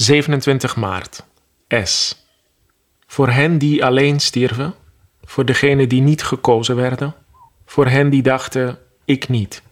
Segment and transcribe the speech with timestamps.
[0.00, 1.24] 27 maart.
[1.68, 2.24] S.
[3.06, 4.74] Voor hen die alleen stierven,
[5.22, 7.14] voor degenen die niet gekozen werden,
[7.64, 9.62] voor hen die dachten, ik niet,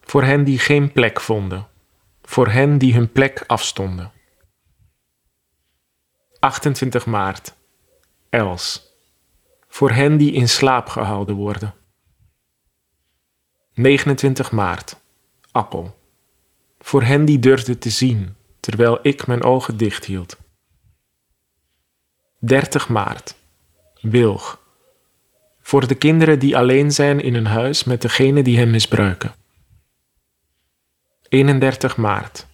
[0.00, 1.68] voor hen die geen plek vonden,
[2.22, 4.12] voor hen die hun plek afstonden.
[6.38, 7.54] 28 maart.
[8.30, 8.92] Els.
[9.68, 11.74] Voor hen die in slaap gehouden worden.
[13.74, 14.96] 29 maart.
[15.50, 15.98] Appel.
[16.78, 20.36] Voor hen die durfden te zien, terwijl ik mijn ogen dicht hield.
[22.38, 23.36] 30 maart.
[24.00, 24.60] Wilg.
[25.60, 29.34] Voor de kinderen die alleen zijn in een huis met degene die hen misbruiken.
[31.28, 32.46] 31 maart.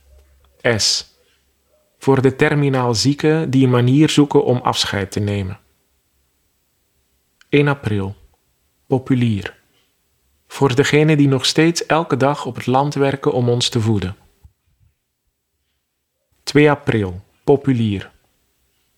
[0.77, 1.15] S.
[1.99, 5.59] Voor de terminaal zieken die een manier zoeken om afscheid te nemen.
[7.49, 8.17] 1 april.
[8.87, 9.59] Populier.
[10.47, 14.17] Voor degenen die nog steeds elke dag op het land werken om ons te voeden.
[16.51, 17.21] 2 april.
[17.45, 18.11] Populier.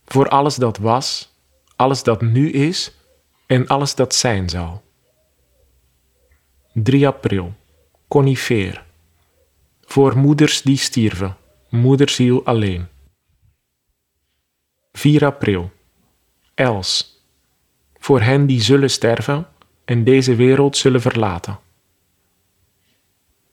[0.05, 1.33] Voor alles dat was,
[1.77, 2.93] alles dat nu is
[3.47, 4.83] en alles dat zijn zal.
[6.73, 7.55] 3 april.
[8.09, 8.85] Conifeer.
[9.81, 11.37] Voor moeders die stierven,
[11.69, 12.87] moederziel alleen.
[14.93, 15.71] 4 april.
[16.55, 17.23] Els.
[17.99, 19.49] Voor hen die zullen sterven
[19.85, 21.59] en deze wereld zullen verlaten.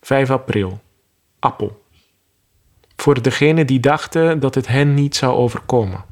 [0.02, 0.80] 5 april.
[1.39, 1.78] Appel.
[3.00, 6.05] Voor degenen die dachten dat het hen niet zou overkomen.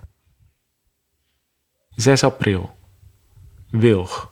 [1.96, 2.78] 6 april.
[3.70, 4.32] Wilg.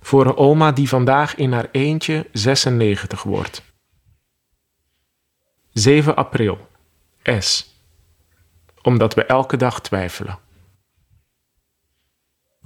[0.00, 3.62] Voor een oma die vandaag in haar eentje 96 wordt.
[5.72, 6.68] 7 april.
[7.22, 7.74] S.
[8.82, 10.38] Omdat we elke dag twijfelen.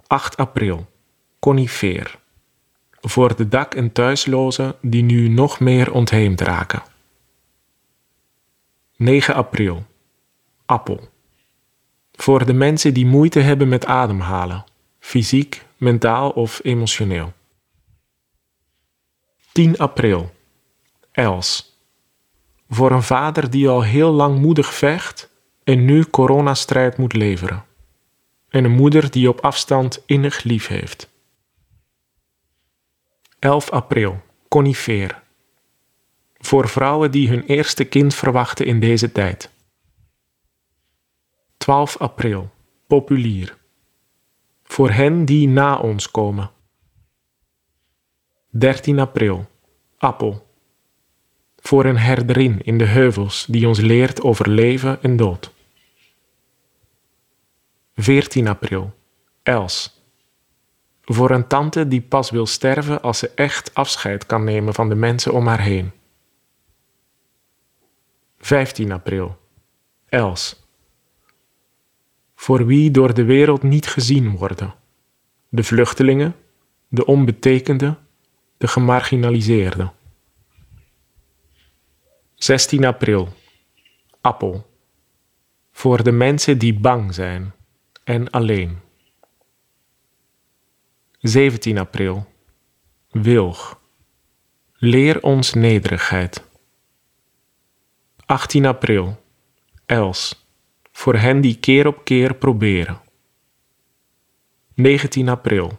[0.07, 0.91] 8 april.
[1.39, 2.19] Conifeer.
[3.01, 6.92] Voor de dak- en thuislozen die nu nog meer ontheemd raken.
[9.03, 9.87] 9 april.
[10.67, 11.09] Appel.
[12.13, 14.65] Voor de mensen die moeite hebben met ademhalen,
[14.99, 17.33] fysiek, mentaal of emotioneel.
[19.53, 20.35] 10 april.
[21.13, 21.79] Els.
[22.69, 25.31] Voor een vader die al heel lang moedig vecht
[25.65, 27.65] en nu coronastrijd moet leveren.
[28.49, 31.09] En een moeder die op afstand innig lief heeft.
[33.39, 34.21] 11 april.
[34.49, 35.22] Conifeer.
[36.43, 39.51] Voor vrouwen die hun eerste kind verwachten in deze tijd.
[41.57, 42.51] 12 april.
[42.87, 43.57] Populier.
[44.63, 46.51] Voor hen die na ons komen.
[48.51, 49.47] 13 april.
[49.99, 50.47] Appel.
[51.57, 55.51] Voor een herderin in de heuvels die ons leert over leven en dood.
[57.97, 58.95] 14 april.
[59.43, 60.01] Els.
[61.03, 64.95] Voor een tante die pas wil sterven als ze echt afscheid kan nemen van de
[64.95, 65.93] mensen om haar heen.
[68.43, 69.39] 15 april.
[70.09, 70.67] Els.
[72.35, 74.75] Voor wie door de wereld niet gezien worden.
[75.49, 76.35] De vluchtelingen,
[76.89, 77.99] de onbetekende,
[78.57, 79.93] de gemarginaliseerden.
[82.35, 83.29] 16 april.
[84.21, 84.71] Appel.
[85.73, 87.55] Voor de mensen die bang zijn
[88.05, 88.79] en alleen.
[91.19, 92.27] 17 april.
[93.11, 93.81] Wilg.
[94.73, 96.51] Leer ons nederigheid.
[98.27, 99.23] 18 april.
[99.87, 100.47] Els.
[100.93, 103.01] Voor hen die keer op keer proberen.
[104.75, 105.79] 19 april.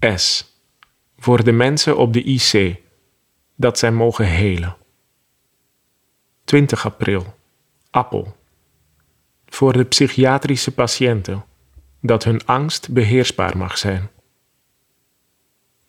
[0.00, 0.54] S.
[1.18, 2.80] Voor de mensen op de IC.
[3.56, 4.76] Dat zij mogen helen.
[6.44, 7.34] 20 april.
[7.90, 8.36] Appel.
[9.46, 11.44] Voor de psychiatrische patiënten.
[12.00, 14.10] Dat hun angst beheersbaar mag zijn.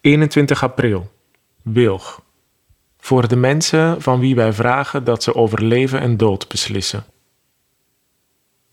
[0.02, 1.12] 21 april.
[1.62, 2.23] Wilg.
[3.04, 7.06] Voor de mensen van wie wij vragen dat ze over leven en dood beslissen.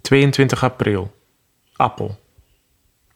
[0.00, 1.14] 22 april.
[1.76, 2.18] Appel.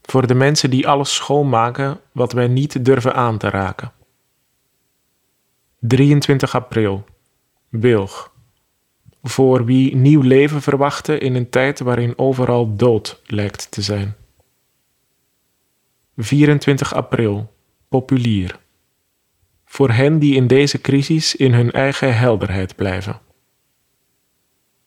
[0.02, 3.92] Voor de mensen die alles schoonmaken wat wij niet durven aan te raken.
[5.80, 7.04] 23 april.
[7.68, 8.32] Wilg.
[9.22, 14.16] Voor wie nieuw leven verwachten in een tijd waarin overal dood lijkt te zijn.
[16.16, 17.52] 24 april.
[17.88, 18.62] Populier.
[19.74, 23.20] Voor hen die in deze crisis in hun eigen helderheid blijven.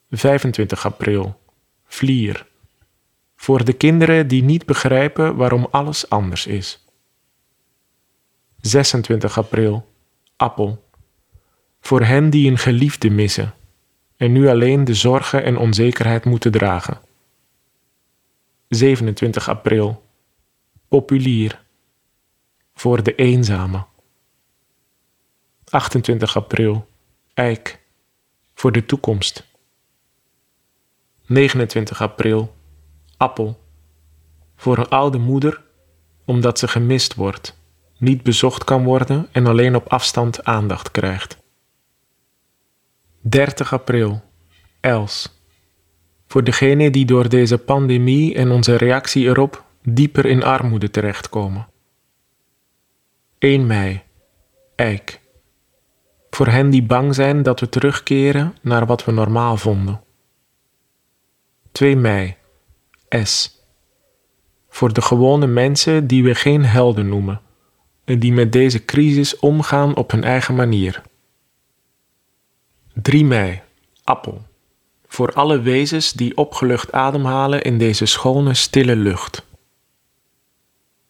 [0.09, 1.39] 25 april.
[1.85, 2.45] Vlier.
[3.35, 6.85] Voor de kinderen die niet begrijpen waarom alles anders is.
[8.61, 9.87] 26 april.
[10.35, 10.85] Appel.
[11.79, 13.53] Voor hen die een geliefde missen
[14.17, 16.99] en nu alleen de zorgen en onzekerheid moeten dragen.
[18.67, 20.03] 27 april.
[20.87, 21.63] Populier.
[22.73, 23.85] Voor de eenzame.
[25.69, 26.87] 28 april.
[27.33, 27.79] Eik.
[28.53, 29.47] Voor de toekomst.
[31.25, 32.55] 29 april,
[33.17, 33.59] appel.
[34.55, 35.63] Voor een oude moeder,
[36.25, 37.59] omdat ze gemist wordt,
[37.97, 41.37] niet bezocht kan worden en alleen op afstand aandacht krijgt.
[43.21, 44.21] 30 april,
[44.79, 45.41] els.
[46.27, 51.67] Voor degene die door deze pandemie en onze reactie erop dieper in armoede terechtkomen.
[53.37, 54.03] 1 mei,
[54.75, 55.25] eik.
[56.37, 60.01] Voor hen die bang zijn dat we terugkeren naar wat we normaal vonden.
[61.71, 62.35] 2 mei,
[63.09, 63.61] S.
[64.69, 67.41] Voor de gewone mensen die we geen helden noemen
[68.03, 71.01] en die met deze crisis omgaan op hun eigen manier.
[72.93, 73.61] 3 mei,
[74.03, 74.45] appel.
[75.07, 79.45] Voor alle wezens die opgelucht ademhalen in deze schone, stille lucht.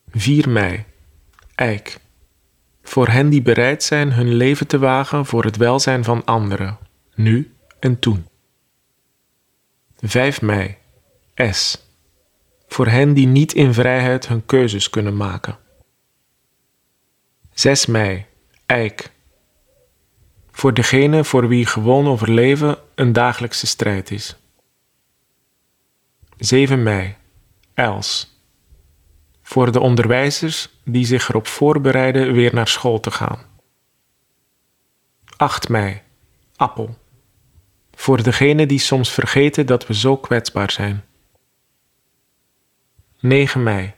[0.09, 0.85] 4 mei,
[1.55, 1.99] eik.
[2.87, 6.77] Voor hen die bereid zijn hun leven te wagen voor het welzijn van anderen,
[7.15, 8.27] nu en toen.
[9.99, 10.77] 5 mei,
[11.35, 11.85] S.
[12.67, 15.57] Voor hen die niet in vrijheid hun keuzes kunnen maken.
[17.53, 18.25] 6 mei,
[18.65, 19.11] Eik.
[20.51, 24.35] Voor degene voor wie gewoon overleven een dagelijkse strijd is.
[26.37, 27.15] 7 mei,
[27.73, 28.36] Els.
[29.47, 33.39] Voor de onderwijzers die zich erop voorbereiden weer naar school te gaan.
[35.37, 36.01] 8 mei,
[36.55, 36.97] Appel.
[37.91, 41.05] Voor degene die soms vergeten dat we zo kwetsbaar zijn.
[43.19, 43.93] 9 mei,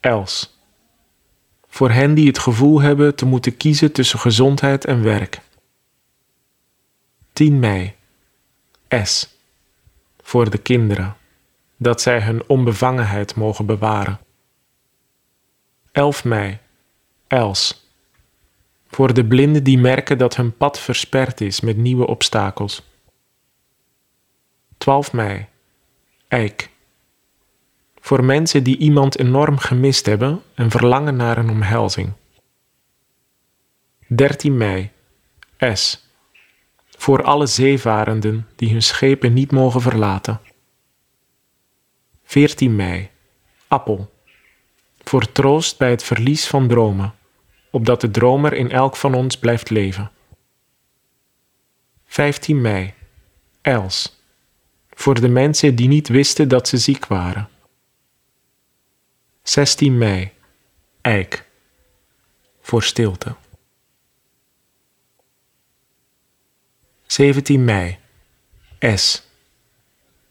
[0.00, 0.58] Els.
[1.66, 5.40] Voor hen die het gevoel hebben te moeten kiezen tussen gezondheid en werk.
[7.32, 7.94] 10 mei,
[9.02, 9.36] S.
[10.22, 11.16] Voor de kinderen,
[11.76, 14.26] dat zij hun onbevangenheid mogen bewaren.
[15.98, 16.58] 11 mei,
[17.26, 17.86] Els.
[18.86, 22.82] Voor de blinden die merken dat hun pad versperd is met nieuwe obstakels.
[24.76, 25.46] 12 mei,
[26.28, 26.70] Eik.
[28.00, 32.12] Voor mensen die iemand enorm gemist hebben en verlangen naar een omhelzing.
[34.06, 34.90] 13 mei,
[35.72, 36.08] S.
[36.88, 40.40] Voor alle zeevarenden die hun schepen niet mogen verlaten.
[42.24, 43.10] 14 mei,
[43.68, 44.16] Appel.
[45.08, 47.14] Voor troost bij het verlies van dromen,
[47.70, 50.10] opdat de dromer in elk van ons blijft leven.
[52.04, 52.94] 15 mei,
[53.60, 54.22] Els
[54.90, 57.48] voor de mensen die niet wisten dat ze ziek waren.
[59.42, 60.32] 16 mei,
[61.00, 61.48] Eik,
[62.60, 63.34] voor stilte.
[67.06, 67.98] 17 mei,
[68.94, 69.28] S,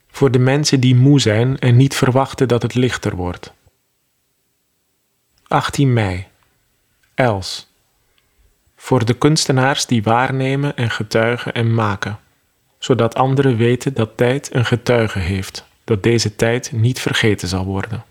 [0.08, 3.56] voor de mensen die moe zijn en niet verwachten dat het lichter wordt.
[5.48, 6.26] 18 mei,
[7.14, 7.68] Els,
[8.76, 12.18] voor de kunstenaars die waarnemen en getuigen en maken.
[12.78, 18.04] Zodat anderen weten dat tijd een getuige heeft, dat deze tijd niet vergeten zal worden.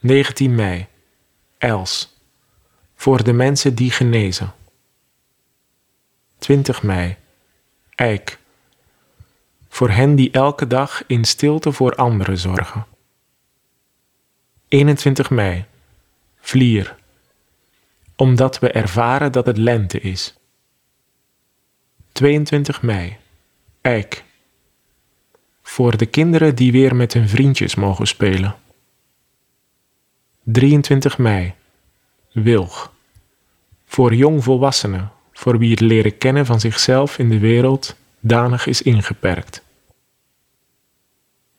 [0.00, 0.86] 19 mei,
[1.58, 2.16] Els,
[2.94, 4.52] voor de mensen die genezen.
[6.38, 7.16] 20 mei,
[7.94, 8.38] Eik,
[9.68, 12.86] voor hen die elke dag in stilte voor anderen zorgen.
[14.72, 15.64] 21 mei,
[16.40, 16.96] Vlier,
[18.16, 20.34] omdat we ervaren dat het lente is.
[22.12, 23.16] 22 mei.
[23.80, 24.24] Eik.
[25.62, 28.56] Voor de kinderen die weer met hun vriendjes mogen spelen.
[30.42, 31.54] 23 mei.
[32.32, 32.92] Wilg.
[33.84, 39.62] Voor jongvolwassenen, voor wie het leren kennen van zichzelf in de wereld danig is ingeperkt.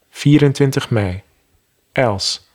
[0.09, 1.21] 24 mei.
[1.91, 2.51] Els.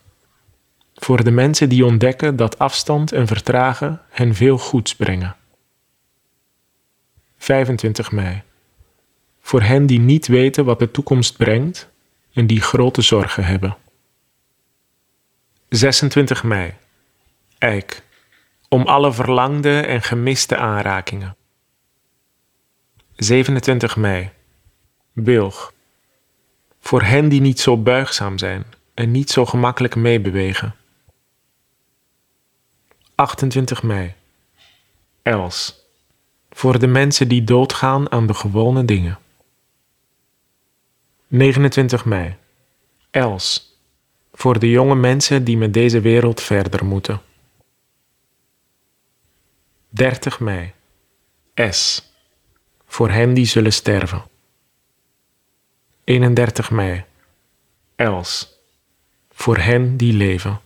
[0.98, 5.36] Voor de mensen die ontdekken dat afstand en vertragen hen veel goeds brengen.
[7.36, 8.42] 25 mei.
[9.40, 11.88] Voor hen die niet weten wat de toekomst brengt
[12.32, 13.76] en die grote zorgen hebben.
[15.68, 16.74] 26 mei.
[17.58, 18.02] Eik.
[18.68, 21.36] Om alle verlangde en gemiste aanrakingen.
[23.16, 24.30] 27 mei.
[25.12, 25.72] Bilg.
[26.80, 28.64] Voor hen die niet zo buigzaam zijn
[28.94, 30.74] en niet zo gemakkelijk meebewegen.
[33.18, 34.14] 28 mei.
[35.22, 35.86] Els
[36.50, 39.18] voor de mensen die doodgaan aan de gewone dingen.
[41.26, 42.36] 29 mei.
[43.10, 43.76] Els.
[44.32, 47.20] Voor de jonge mensen die met deze wereld verder moeten.
[49.88, 50.72] 30 mei.
[51.54, 52.12] S.
[52.86, 54.22] Voor hen die zullen sterven.
[56.04, 57.04] 31 mei.
[57.96, 58.58] Els.
[59.30, 60.60] Voor hen die leven.